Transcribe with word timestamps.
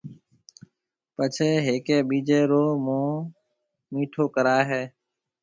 پڇيَ 1.15 1.49
ھيَََڪيَ 1.65 1.97
ٻيجيَ 2.07 2.39
رو 2.49 2.63
مونھ 2.85 3.15
مِيٺو 3.91 4.23
ڪرائيَ 4.35 4.63
ھيََََ 4.71 4.81